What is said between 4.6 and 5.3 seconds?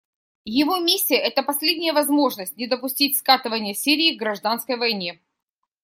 войне.